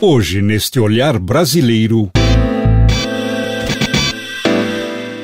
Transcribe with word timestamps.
Hoje, 0.00 0.40
neste 0.40 0.78
olhar 0.78 1.18
brasileiro, 1.18 2.08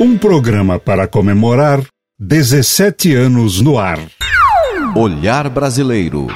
um 0.00 0.18
programa 0.18 0.80
para 0.80 1.06
comemorar 1.06 1.80
17 2.18 3.14
anos 3.14 3.60
no 3.60 3.78
ar. 3.78 4.00
Olhar 4.96 5.48
Brasileiro. 5.48 6.26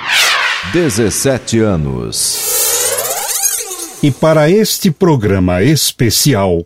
17 0.72 1.58
anos. 1.58 2.38
E 4.04 4.12
para 4.12 4.48
este 4.48 4.92
programa 4.92 5.60
especial, 5.64 6.62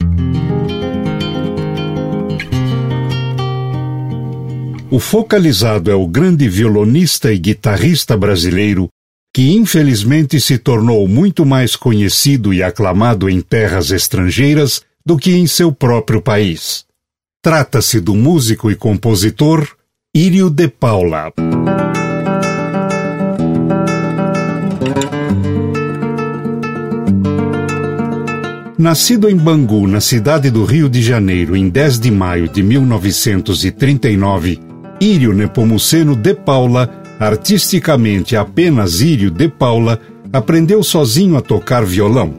o 4.90 5.00
focalizado 5.00 5.90
é 5.90 5.94
o 5.94 6.06
grande 6.06 6.46
violonista 6.50 7.32
e 7.32 7.38
guitarrista 7.38 8.14
brasileiro 8.14 8.90
que 9.32 9.52
infelizmente 9.52 10.38
se 10.38 10.58
tornou 10.58 11.08
muito 11.08 11.46
mais 11.46 11.74
conhecido 11.74 12.52
e 12.52 12.62
aclamado 12.62 13.30
em 13.30 13.40
terras 13.40 13.90
estrangeiras 13.90 14.82
do 15.04 15.16
que 15.16 15.34
em 15.34 15.46
seu 15.46 15.72
próprio 15.72 16.20
país. 16.20 16.84
Trata-se 17.42 17.98
do 17.98 18.14
músico 18.14 18.70
e 18.70 18.76
compositor 18.76 19.66
Írio 20.14 20.50
de 20.50 20.68
Paula. 20.68 21.32
Nascido 28.78 29.30
em 29.30 29.36
Bangu, 29.36 29.86
na 29.86 30.00
cidade 30.00 30.50
do 30.50 30.64
Rio 30.64 30.88
de 30.88 31.00
Janeiro, 31.00 31.56
em 31.56 31.68
10 31.68 32.00
de 32.00 32.10
maio 32.10 32.48
de 32.48 32.62
1939, 32.62 34.60
Írio 35.00 35.32
Nepomuceno 35.32 36.14
de 36.14 36.34
Paula, 36.34 37.01
artisticamente 37.22 38.36
apenas 38.36 39.00
Írio 39.00 39.30
de 39.30 39.48
Paula, 39.48 40.00
aprendeu 40.32 40.82
sozinho 40.82 41.36
a 41.36 41.40
tocar 41.40 41.84
violão. 41.84 42.34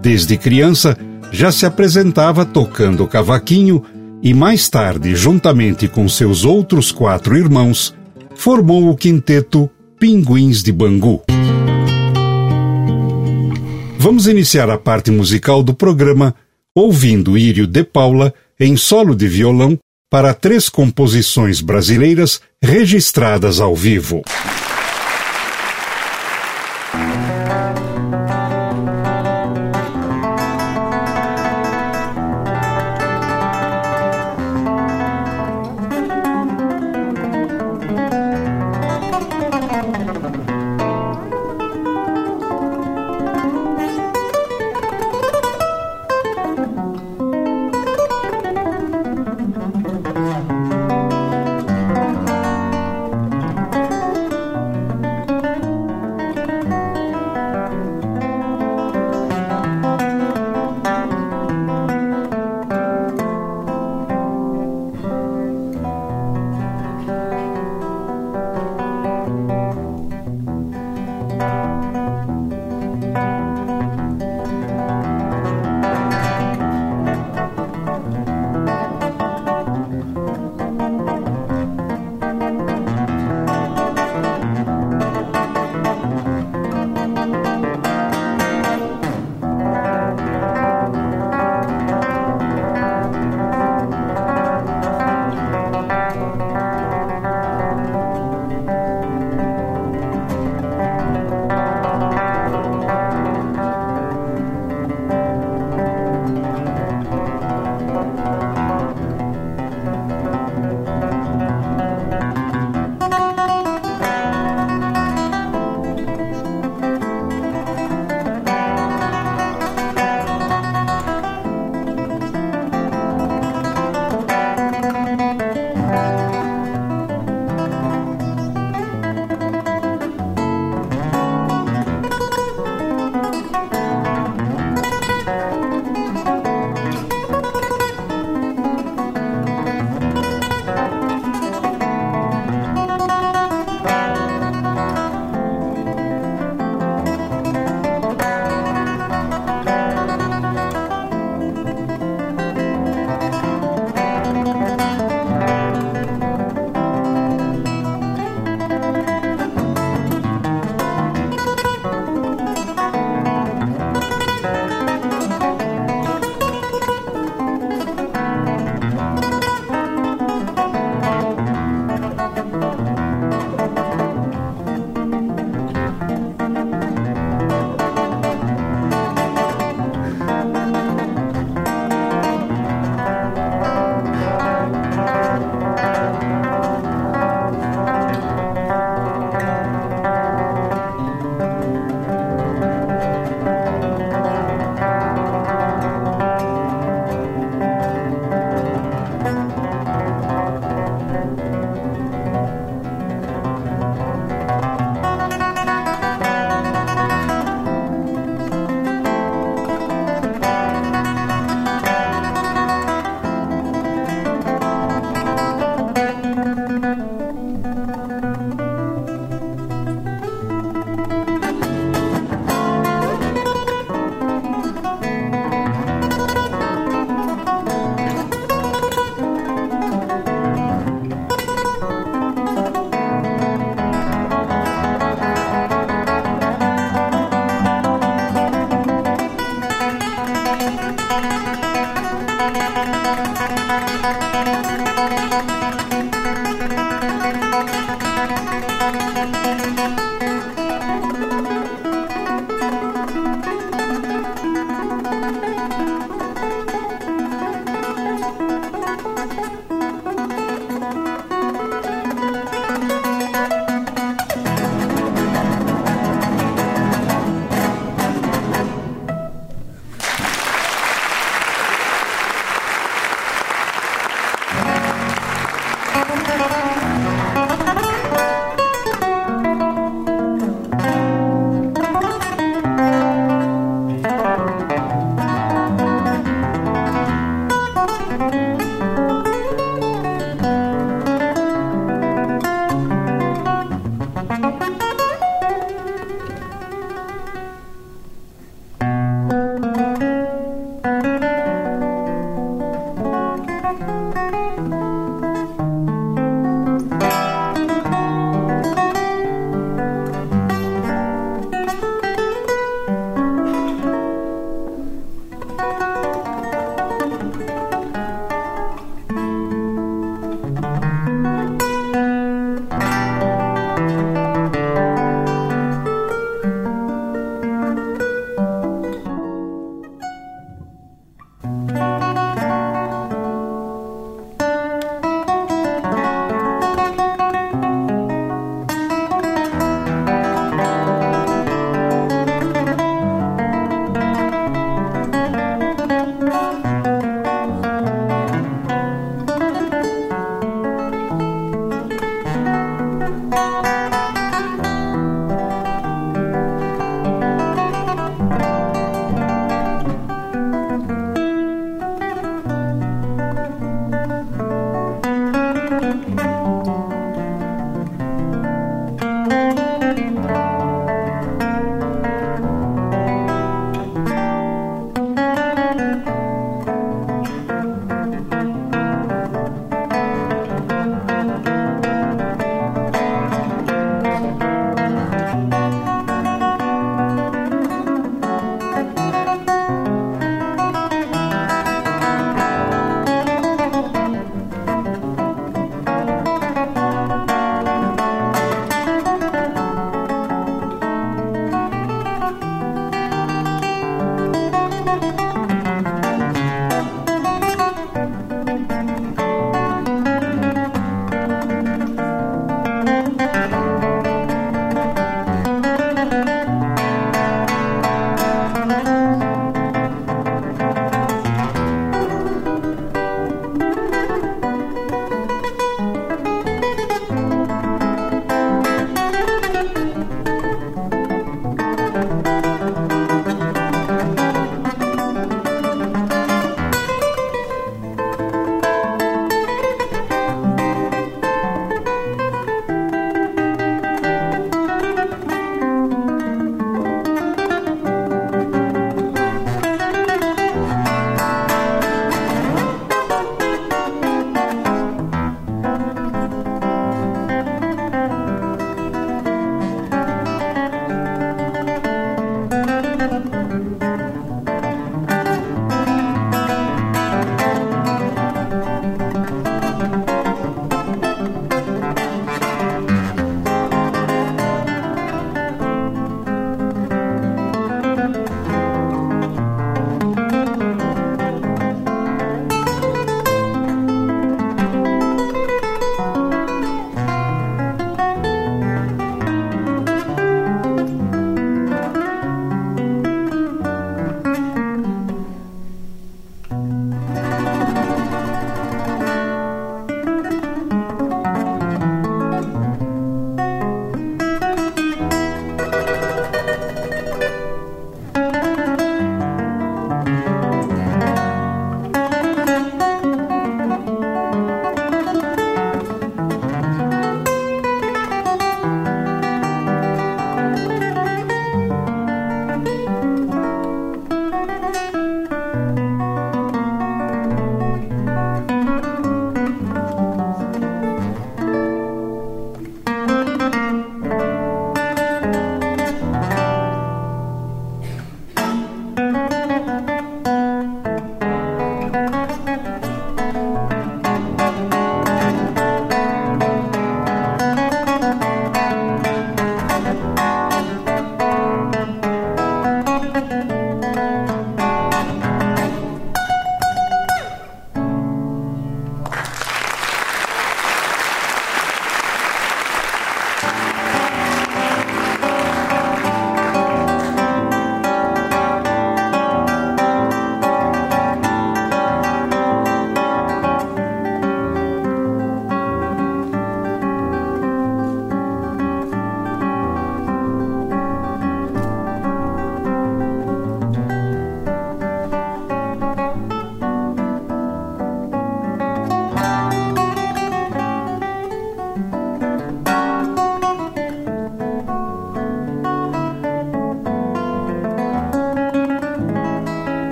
Desde 0.00 0.36
criança, 0.36 0.96
já 1.32 1.50
se 1.50 1.66
apresentava 1.66 2.44
tocando 2.44 3.06
cavaquinho 3.08 3.82
e 4.22 4.32
mais 4.32 4.68
tarde, 4.68 5.16
juntamente 5.16 5.88
com 5.88 6.08
seus 6.08 6.44
outros 6.44 6.92
quatro 6.92 7.36
irmãos, 7.36 7.94
formou 8.36 8.88
o 8.88 8.96
quinteto 8.96 9.68
Pinguins 9.98 10.62
de 10.62 10.70
Bangu. 10.70 11.22
Vamos 13.98 14.28
iniciar 14.28 14.70
a 14.70 14.78
parte 14.78 15.10
musical 15.10 15.64
do 15.64 15.74
programa 15.74 16.32
ouvindo 16.72 17.36
Írio 17.36 17.66
de 17.66 17.82
Paula 17.82 18.32
em 18.58 18.76
solo 18.76 19.16
de 19.16 19.26
violão 19.26 19.76
para 20.12 20.34
três 20.34 20.68
composições 20.68 21.62
brasileiras 21.62 22.38
registradas 22.62 23.60
ao 23.60 23.74
vivo. 23.74 24.22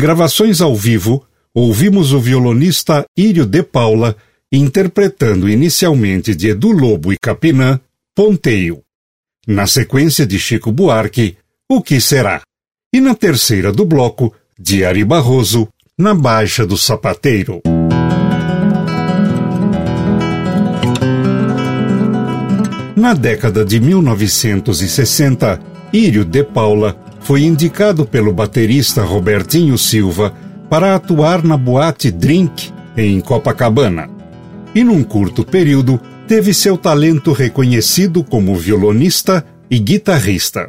Gravações 0.00 0.60
ao 0.60 0.74
vivo, 0.74 1.24
ouvimos 1.54 2.12
o 2.12 2.18
violonista 2.18 3.04
Írio 3.16 3.44
de 3.44 3.62
Paula 3.62 4.16
interpretando 4.50 5.48
inicialmente 5.48 6.34
de 6.34 6.48
Edu 6.48 6.72
Lobo 6.72 7.12
e 7.12 7.18
Capinã, 7.18 7.78
Ponteio. 8.16 8.82
Na 9.46 9.66
sequência 9.66 10.26
de 10.26 10.38
Chico 10.38 10.72
Buarque, 10.72 11.36
O 11.70 11.80
Que 11.82 12.00
Será? 12.00 12.40
E 12.92 13.00
na 13.00 13.14
terceira 13.14 13.70
do 13.70 13.84
bloco, 13.84 14.34
de 14.58 14.84
Ari 14.84 15.04
Barroso, 15.04 15.68
Na 15.96 16.14
Baixa 16.14 16.66
do 16.66 16.76
Sapateiro. 16.76 17.60
Na 22.96 23.14
década 23.14 23.64
de 23.64 23.78
1960, 23.78 25.60
Írio 25.92 26.24
de 26.24 26.42
Paula 26.42 27.09
foi 27.30 27.44
indicado 27.44 28.04
pelo 28.04 28.32
baterista 28.32 29.04
Robertinho 29.04 29.78
Silva 29.78 30.34
para 30.68 30.96
atuar 30.96 31.44
na 31.44 31.56
boate 31.56 32.10
Drink 32.10 32.72
em 32.96 33.20
Copacabana. 33.20 34.10
E 34.74 34.82
num 34.82 35.04
curto 35.04 35.44
período, 35.44 36.00
teve 36.26 36.52
seu 36.52 36.76
talento 36.76 37.30
reconhecido 37.30 38.24
como 38.24 38.56
violonista 38.56 39.46
e 39.70 39.78
guitarrista. 39.78 40.68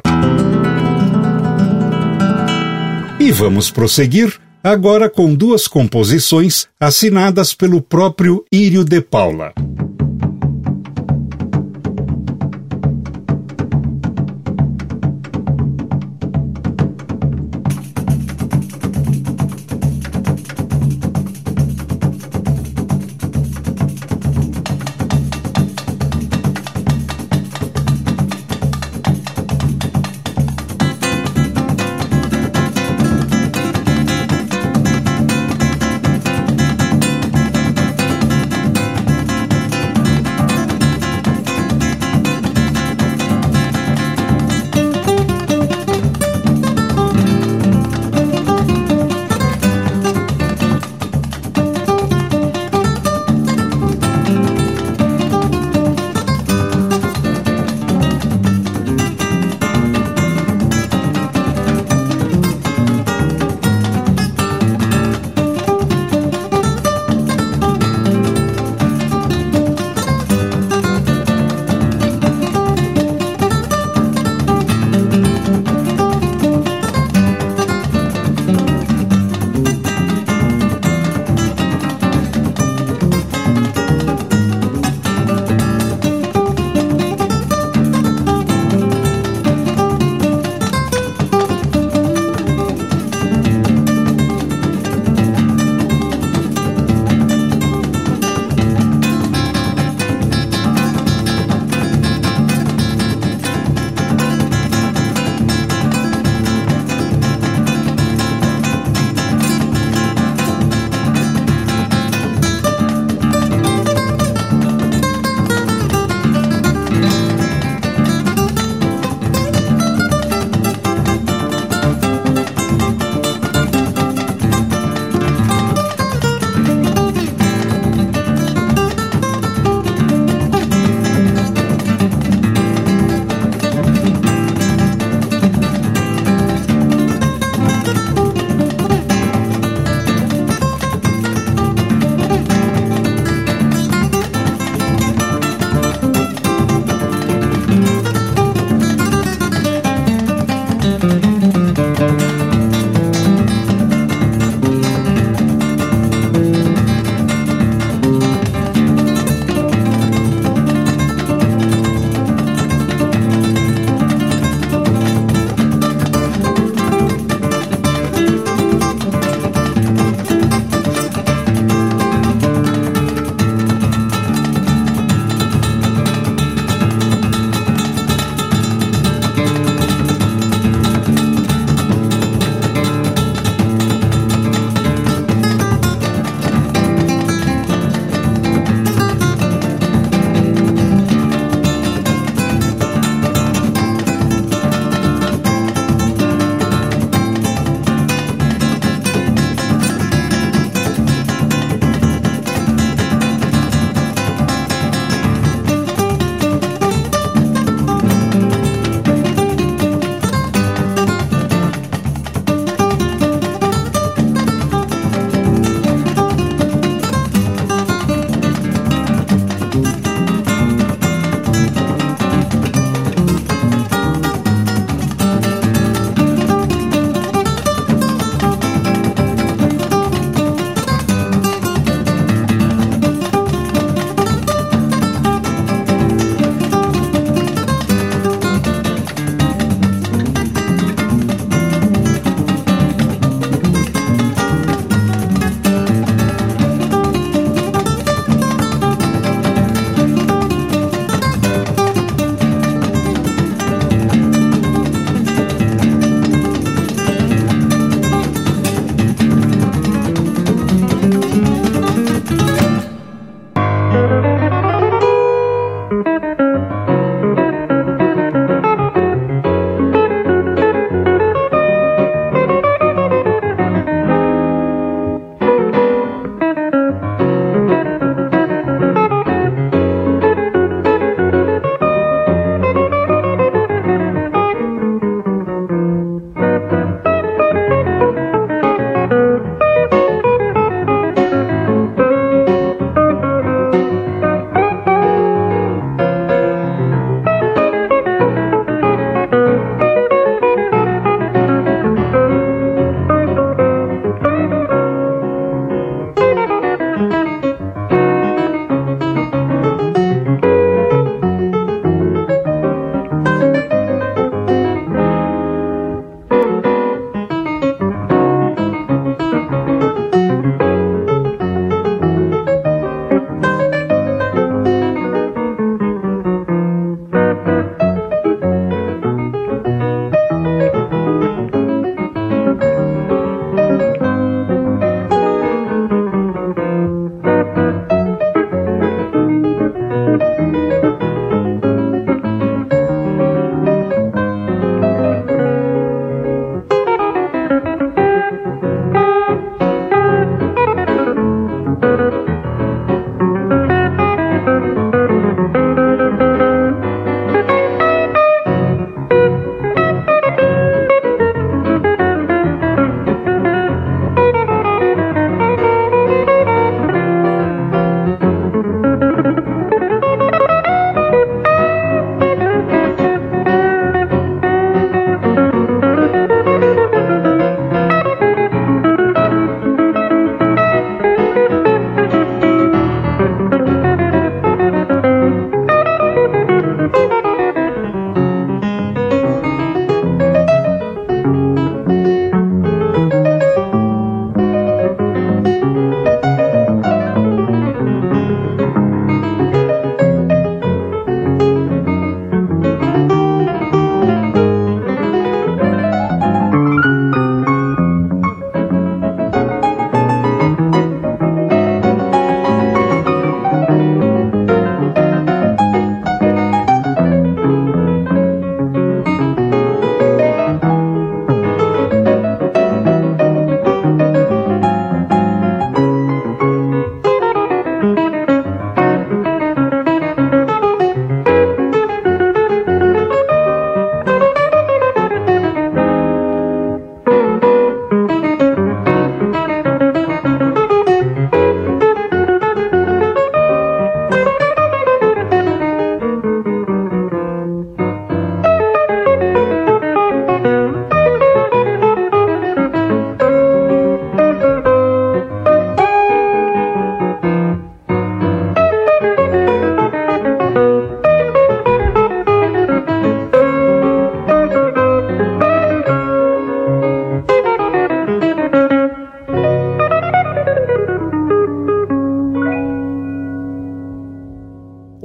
E 3.18 3.32
vamos 3.32 3.68
prosseguir 3.68 4.32
agora 4.62 5.10
com 5.10 5.34
duas 5.34 5.66
composições 5.66 6.68
assinadas 6.78 7.52
pelo 7.52 7.82
próprio 7.82 8.44
Írio 8.52 8.84
de 8.84 9.00
Paula. 9.00 9.52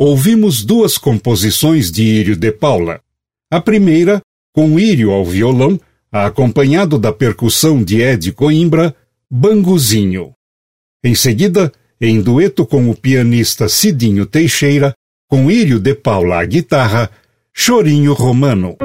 Ouvimos 0.07 0.63
duas 0.63 0.97
composições 0.97 1.91
de 1.91 2.01
Írio 2.01 2.37
de 2.37 2.49
Paula. 2.49 3.01
A 3.51 3.59
primeira, 3.59 4.21
com 4.53 4.79
Írio 4.79 5.11
ao 5.11 5.25
violão, 5.25 5.77
acompanhado 6.09 6.97
da 6.97 7.11
percussão 7.11 7.83
de 7.83 8.01
Ed 8.01 8.31
Coimbra, 8.31 8.95
Banguzinho. 9.29 10.31
Em 11.03 11.13
seguida, 11.13 11.73
em 11.99 12.21
dueto 12.21 12.65
com 12.65 12.89
o 12.89 12.95
pianista 12.95 13.67
Cidinho 13.67 14.25
Teixeira, 14.25 14.93
com 15.29 15.51
Írio 15.51 15.77
de 15.77 15.93
Paula 15.93 16.39
à 16.39 16.45
guitarra, 16.45 17.11
Chorinho 17.53 18.13
Romano. 18.13 18.77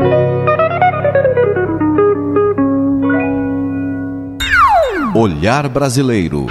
Olhar 5.15 5.69
Brasileiro. 5.69 6.47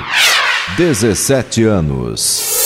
17 0.77 1.63
anos. 1.65 2.60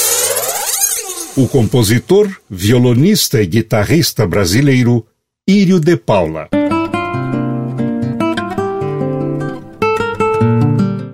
O 1.38 1.50
compositor, 1.50 2.30
violonista 2.50 3.42
e 3.42 3.46
guitarrista 3.46 4.26
brasileiro 4.26 5.06
Írio 5.46 5.82
de 5.82 5.98
Paula. 5.98 6.48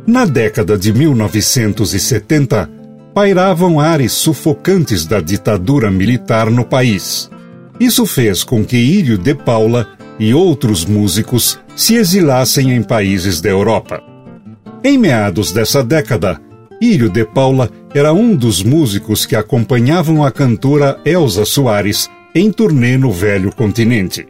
Na 0.05 0.25
década 0.25 0.77
de 0.77 0.93
1970, 0.93 2.69
pairavam 3.15 3.79
ares 3.79 4.11
sufocantes 4.11 5.07
da 5.07 5.19
ditadura 5.19 5.89
militar 5.89 6.51
no 6.51 6.63
país. 6.63 7.27
Isso 7.79 8.05
fez 8.05 8.43
com 8.43 8.63
que 8.63 8.77
Írio 8.77 9.17
de 9.17 9.33
Paula 9.33 9.87
e 10.19 10.35
outros 10.35 10.85
músicos 10.85 11.57
se 11.75 11.95
exilassem 11.95 12.71
em 12.71 12.83
países 12.83 13.41
da 13.41 13.49
Europa. 13.49 14.03
Em 14.83 14.99
meados 14.99 15.51
dessa 15.51 15.83
década, 15.83 16.39
Írio 16.81 17.09
de 17.09 17.23
Paula 17.23 17.69
era 17.93 18.11
um 18.11 18.35
dos 18.35 18.63
músicos 18.63 19.23
que 19.23 19.35
acompanhavam 19.35 20.25
a 20.25 20.31
cantora 20.31 20.99
Elza 21.05 21.45
Soares 21.45 22.09
em 22.33 22.51
turnê 22.51 22.97
no 22.97 23.11
Velho 23.11 23.53
Continente. 23.53 24.25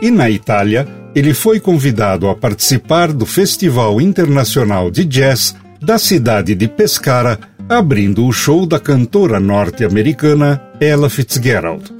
E 0.00 0.08
na 0.08 0.30
Itália, 0.30 0.86
ele 1.16 1.34
foi 1.34 1.58
convidado 1.58 2.28
a 2.28 2.36
participar 2.36 3.12
do 3.12 3.26
Festival 3.26 4.00
Internacional 4.00 4.88
de 4.88 5.04
Jazz 5.04 5.56
da 5.82 5.98
cidade 5.98 6.54
de 6.54 6.68
Pescara, 6.68 7.40
abrindo 7.68 8.24
o 8.24 8.32
show 8.32 8.66
da 8.66 8.78
cantora 8.78 9.40
norte-americana 9.40 10.62
Ella 10.80 11.10
Fitzgerald. 11.10 11.92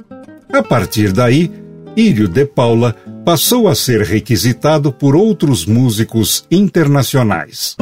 A 0.53 0.63
partir 0.63 1.11
daí, 1.11 1.51
Írio 1.97 2.29
de 2.29 2.45
Paula 2.45 2.95
passou 3.25 3.67
a 3.67 3.75
ser 3.75 4.01
requisitado 4.03 4.93
por 4.93 5.17
outros 5.17 5.65
músicos 5.65 6.45
internacionais. 6.49 7.75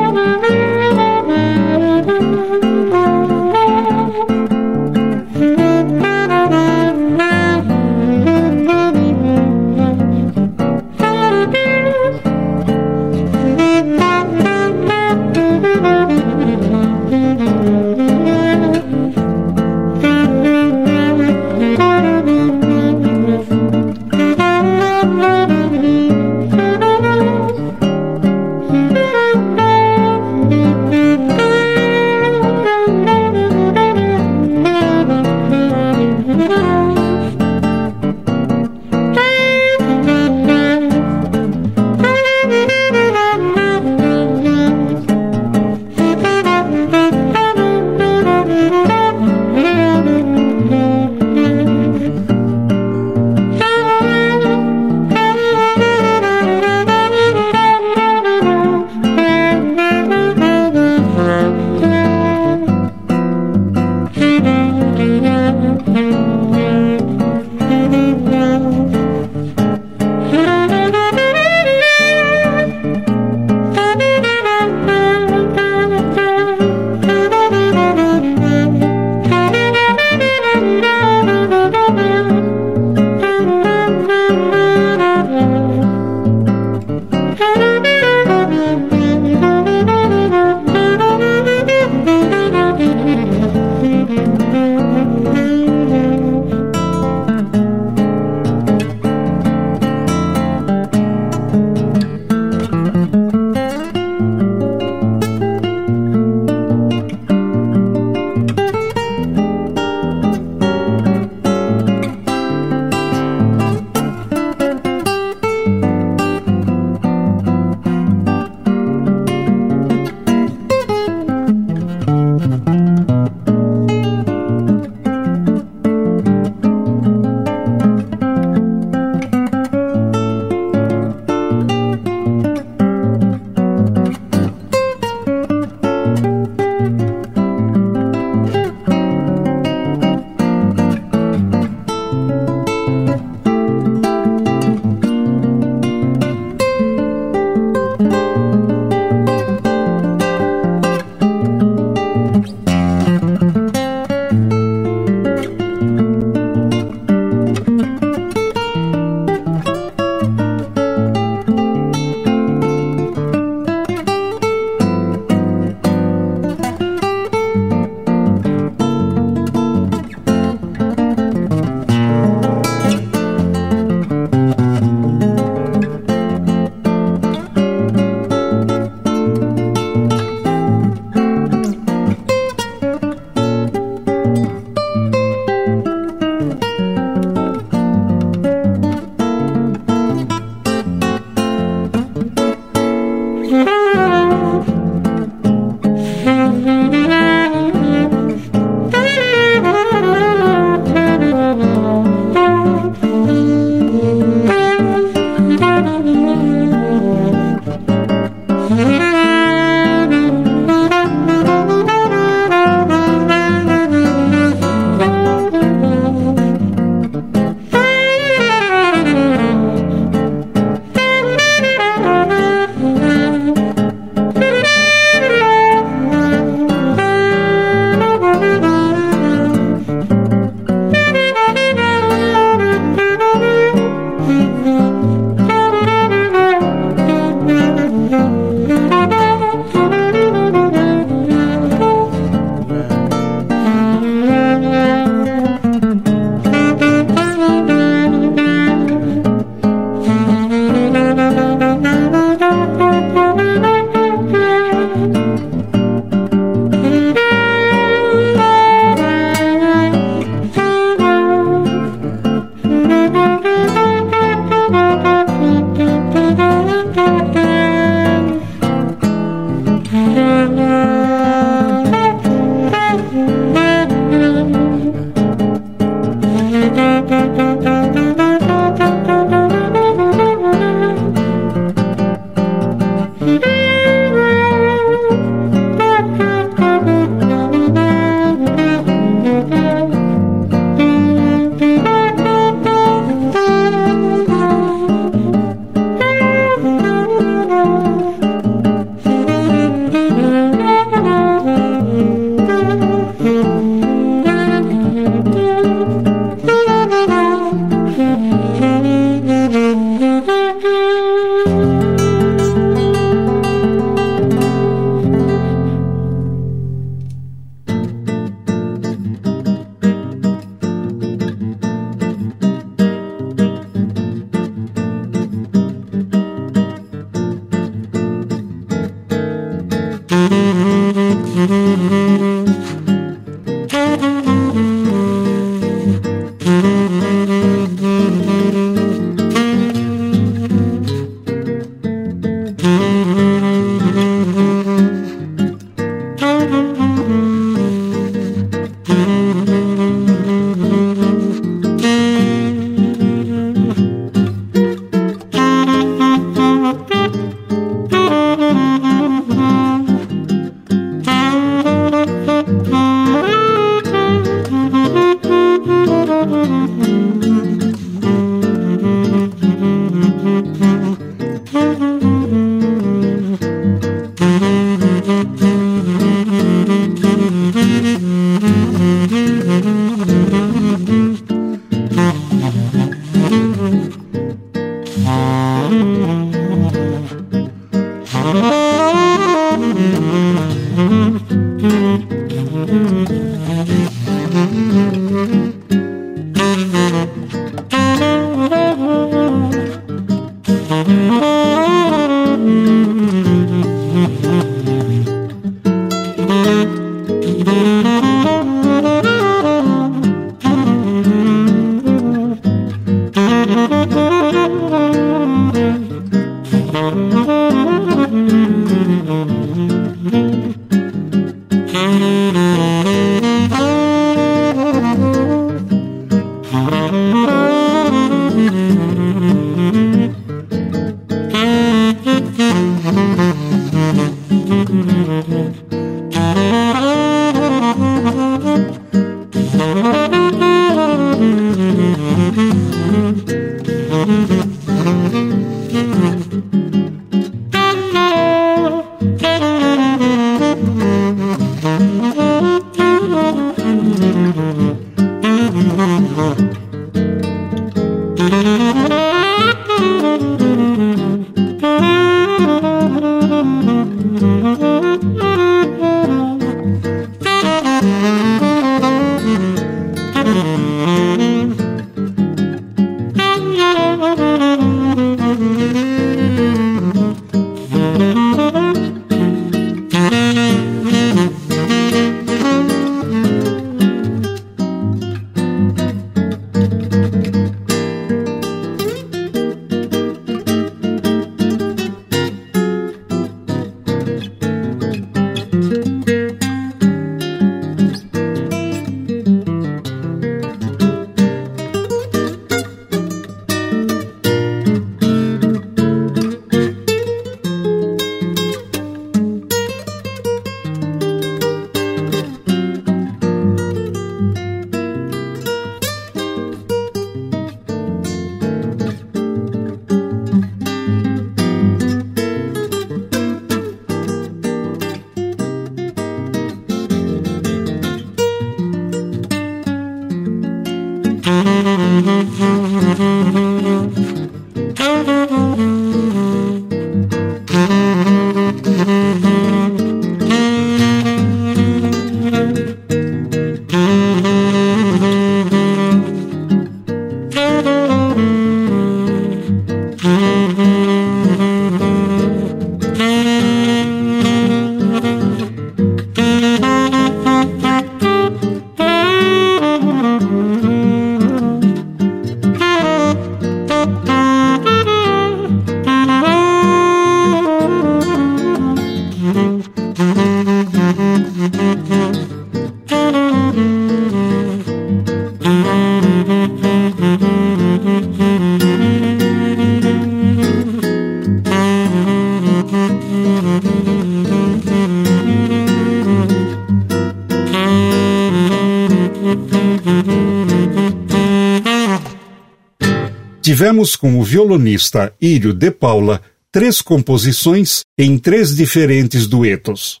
Tivemos 593.66 593.96
com 593.96 594.20
o 594.20 594.22
violonista 594.22 595.12
Írio 595.20 595.52
de 595.52 595.72
Paula 595.72 596.22
três 596.52 596.80
composições 596.80 597.80
em 597.98 598.16
três 598.16 598.54
diferentes 598.54 599.26
duetos. 599.26 600.00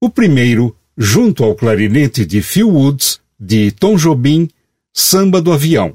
O 0.00 0.08
primeiro, 0.08 0.74
junto 0.96 1.44
ao 1.44 1.54
clarinete 1.54 2.24
de 2.24 2.40
Phil 2.40 2.70
Woods, 2.70 3.20
de 3.38 3.70
Tom 3.70 3.96
Jobim, 3.96 4.48
Samba 4.94 5.42
do 5.42 5.52
Avião. 5.52 5.92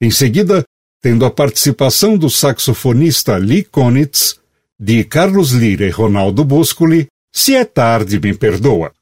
Em 0.00 0.12
seguida, 0.12 0.62
tendo 1.00 1.24
a 1.24 1.30
participação 1.30 2.16
do 2.16 2.30
saxofonista 2.30 3.36
Lee 3.36 3.64
Konitz, 3.64 4.38
de 4.78 5.02
Carlos 5.02 5.50
Lira 5.50 5.88
e 5.88 5.90
Ronaldo 5.90 6.44
Boscoli, 6.44 7.08
Se 7.32 7.56
é 7.56 7.64
Tarde 7.64 8.20
Me 8.20 8.32
Perdoa. 8.32 8.92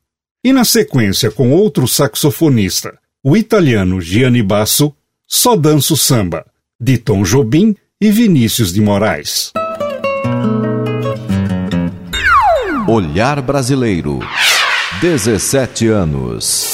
E 0.43 0.55
na 0.55 0.65
sequência, 0.65 1.31
com 1.31 1.53
outro 1.53 1.87
saxofonista, 1.87 2.99
o 3.23 3.37
italiano 3.37 4.01
Gianni 4.01 4.43
Basso, 4.43 4.91
Só 5.29 5.55
Danço 5.55 5.99
Samba 5.99 6.50
de 6.81 6.97
Tom 6.97 7.23
Jobim 7.23 7.77
e 8.01 8.11
Vinícius 8.11 8.73
de 8.73 8.81
Moraes. 8.81 9.53
Olhar 12.89 13.43
Brasileiro. 13.43 14.21
17 15.03 15.89
anos. 15.89 16.67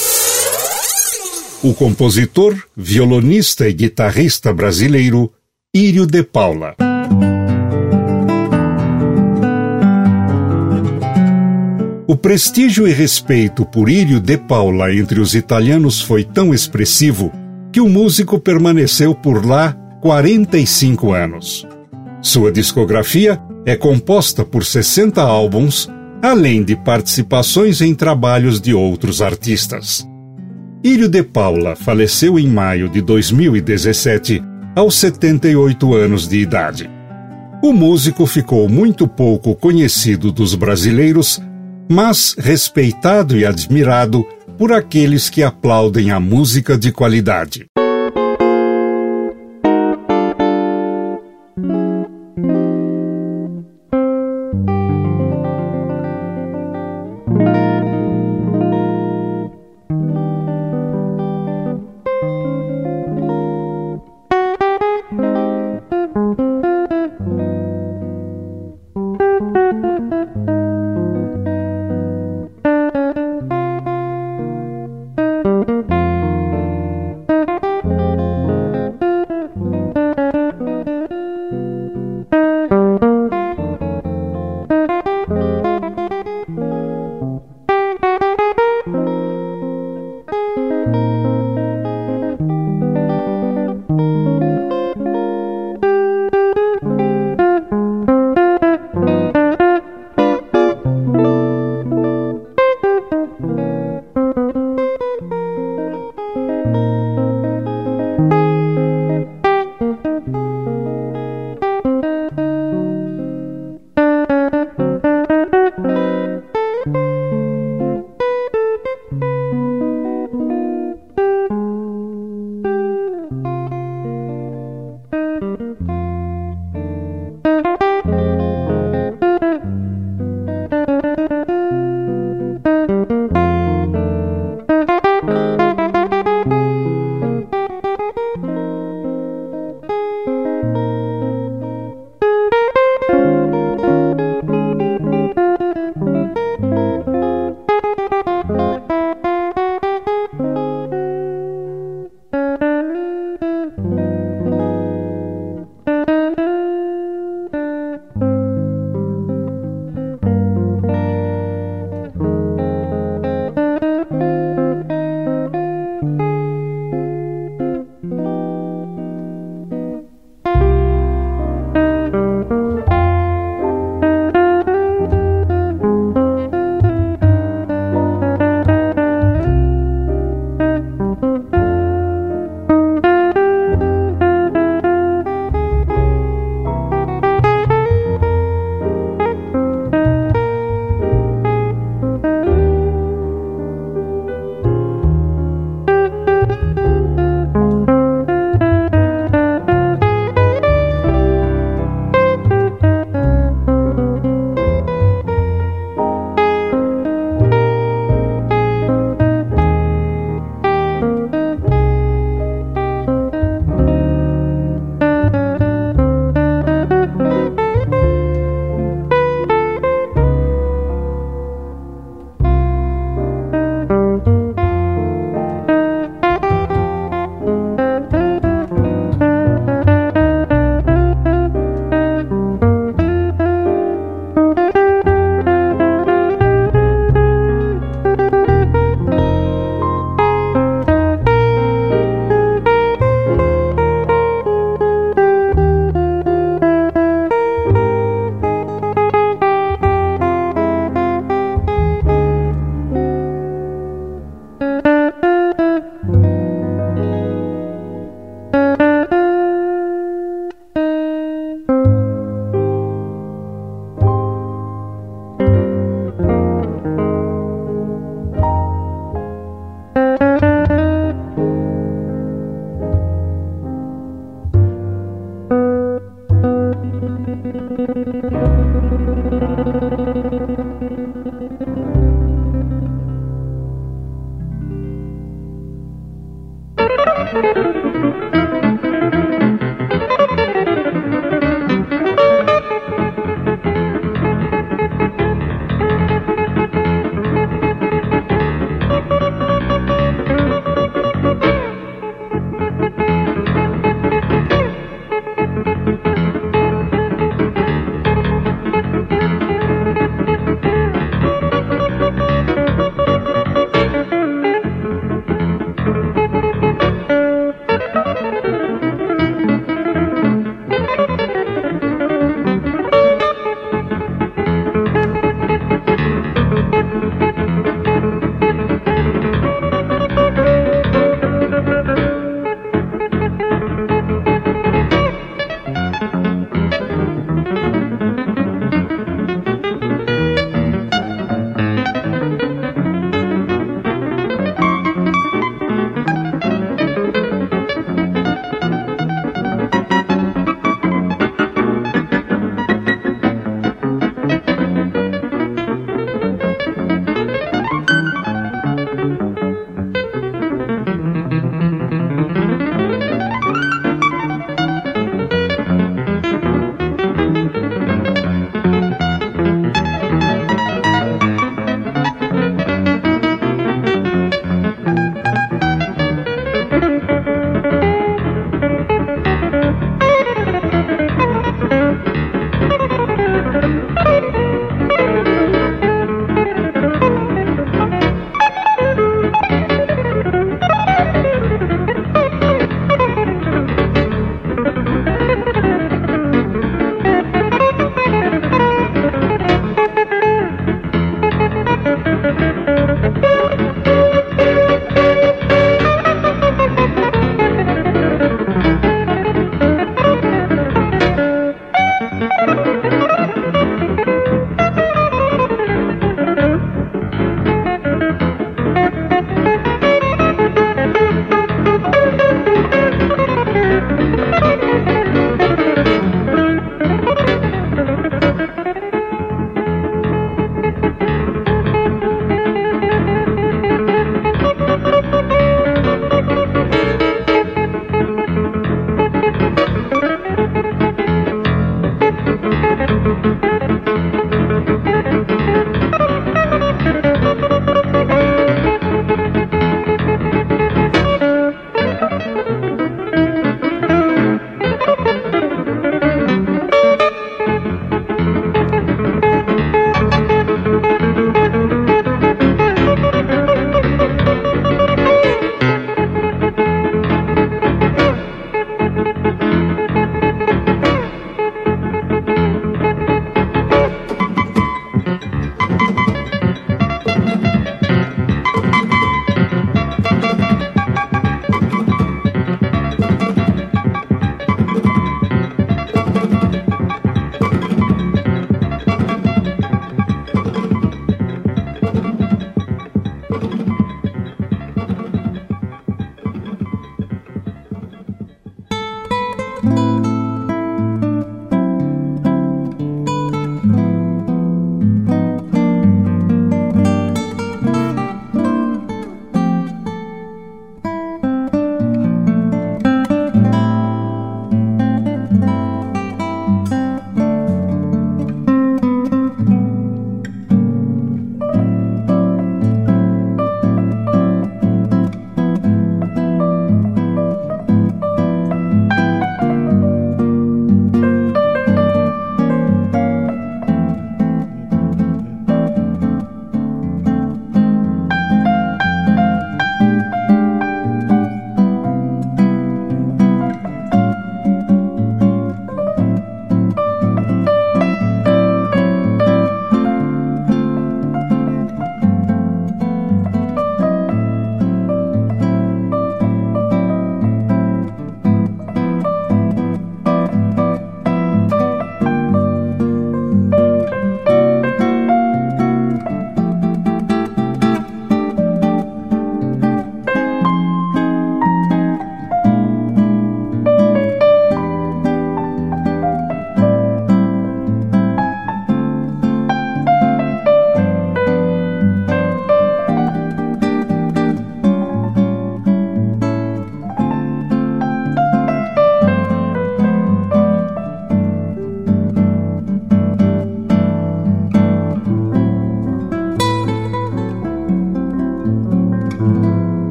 O 1.63 1.75
compositor, 1.75 2.55
violonista 2.77 3.69
e 3.69 3.73
guitarrista 3.73 4.55
brasileiro 4.55 5.33
Írio 5.75 6.07
de 6.07 6.23
Paula. 6.23 6.77
O 12.07 12.17
prestígio 12.17 12.87
e 12.87 12.93
respeito 12.93 13.67
por 13.67 13.89
Írio 13.89 14.21
de 14.21 14.39
Paula 14.39 14.95
entre 14.95 15.19
os 15.19 15.35
italianos 15.35 16.01
foi 16.01 16.23
tão 16.23 16.55
expressivo 16.55 17.33
que 17.73 17.81
o 17.81 17.89
músico 17.89 18.39
permaneceu 18.39 19.13
por 19.13 19.45
lá 19.45 19.77
45 20.07 21.13
anos. 21.13 21.67
Sua 22.23 22.53
discografia 22.53 23.43
é 23.65 23.75
composta 23.75 24.45
por 24.45 24.65
60 24.65 25.21
álbuns 25.21 25.91
além 26.23 26.63
de 26.63 26.77
participações 26.77 27.81
em 27.81 27.93
trabalhos 27.93 28.61
de 28.61 28.73
outros 28.73 29.21
artistas. 29.21 30.07
Írio 30.85 31.09
de 31.09 31.25
Paula 31.25 31.75
faleceu 31.75 32.39
em 32.39 32.47
maio 32.47 32.89
de 32.89 33.01
2017, 33.01 34.41
aos 34.77 34.95
78 34.95 35.95
anos 35.95 36.29
de 36.29 36.39
idade. 36.39 36.89
O 37.61 37.73
músico 37.73 38.27
ficou 38.27 38.69
muito 38.69 39.09
pouco 39.09 39.57
conhecido 39.57 40.31
dos 40.31 40.55
brasileiros, 40.55 41.43
mas 41.91 42.37
respeitado 42.39 43.37
e 43.37 43.45
admirado 43.45 44.25
por 44.57 44.73
aqueles 44.73 45.29
que 45.29 45.43
aplaudem 45.43 46.13
a 46.13 46.21
música 46.21 46.79
de 46.79 46.93
qualidade. 46.93 47.67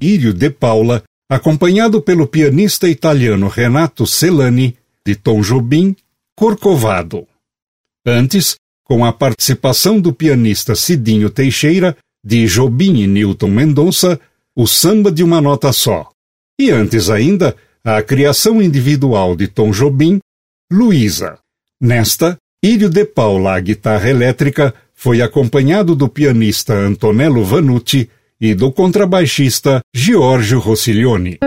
Írio 0.00 0.32
de 0.32 0.50
Paula, 0.50 1.02
acompanhado 1.28 2.00
pelo 2.00 2.26
pianista 2.26 2.88
italiano 2.88 3.48
Renato 3.48 4.06
Celani, 4.06 4.76
de 5.06 5.14
Tom 5.14 5.40
Jobim, 5.40 5.94
Corcovado. 6.36 7.26
Antes, 8.06 8.56
com 8.84 9.04
a 9.04 9.12
participação 9.12 10.00
do 10.00 10.12
pianista 10.12 10.74
Cidinho 10.74 11.30
Teixeira, 11.30 11.96
de 12.24 12.46
Jobim 12.46 13.00
e 13.02 13.06
Newton 13.06 13.48
Mendonça, 13.48 14.18
o 14.56 14.66
samba 14.66 15.12
de 15.12 15.22
uma 15.22 15.40
nota 15.40 15.72
só. 15.72 16.10
E 16.58 16.70
antes 16.70 17.08
ainda, 17.08 17.54
a 17.84 18.02
criação 18.02 18.60
individual 18.60 19.36
de 19.36 19.48
Tom 19.48 19.70
Jobim, 19.70 20.18
Luísa. 20.72 21.38
Nesta, 21.80 22.36
Írio 22.62 22.90
de 22.90 23.04
Paula, 23.04 23.54
a 23.54 23.60
guitarra 23.60 24.10
elétrica, 24.10 24.74
foi 24.94 25.22
acompanhado 25.22 25.94
do 25.94 26.08
pianista 26.08 26.74
Antonello 26.74 27.42
Vanucci 27.44 28.10
e 28.40 28.54
do 28.54 28.72
contrabaixista 28.72 29.82
Giorgio 29.94 30.58
Rossiglione. 30.58 31.38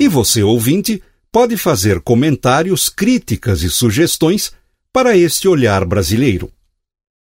E 0.00 0.08
você, 0.08 0.42
ouvinte, 0.42 1.02
pode 1.30 1.58
fazer 1.58 2.00
comentários, 2.00 2.88
críticas 2.88 3.62
e 3.62 3.68
sugestões 3.68 4.54
para 4.90 5.14
este 5.16 5.46
olhar 5.46 5.84
brasileiro. 5.84 6.50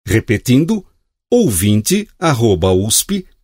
Repetindo, 0.06 0.86
ouvinte@usp.br. 1.30 3.35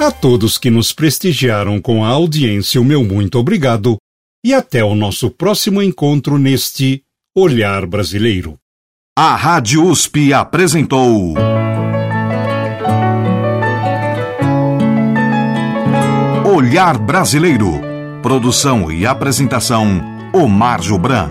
A 0.00 0.10
todos 0.10 0.58
que 0.58 0.70
nos 0.70 0.92
prestigiaram 0.92 1.80
com 1.80 2.04
a 2.04 2.08
audiência, 2.08 2.80
o 2.80 2.84
meu 2.84 3.04
muito 3.04 3.38
obrigado 3.38 3.96
e 4.44 4.52
até 4.52 4.82
o 4.82 4.96
nosso 4.96 5.30
próximo 5.30 5.80
encontro 5.80 6.36
neste 6.36 7.04
Olhar 7.32 7.86
Brasileiro. 7.86 8.58
A 9.16 9.36
Rádio 9.36 9.86
USP 9.86 10.32
apresentou. 10.32 11.34
Olhar 16.44 16.98
Brasileiro. 16.98 17.80
Produção 18.22 18.90
e 18.90 19.06
apresentação: 19.06 20.02
Omar 20.34 20.82
Jobran. 20.82 21.30